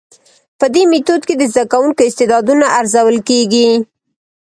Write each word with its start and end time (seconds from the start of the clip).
په 0.59 0.65
دي 0.73 0.83
ميتود 0.91 1.21
کي 1.27 1.33
د 1.37 1.43
زده 1.51 1.63
کوونکو 1.71 2.01
استعدادونه 2.09 2.65
ارزول 2.79 3.17
کيږي. 3.29 3.69